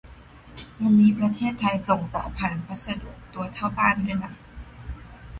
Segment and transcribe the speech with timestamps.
[0.81, 4.33] วันนี้ประเทศไทยส่งเต่าผ่านพัสดุ ตัวเท่าบ้านด้วยนะ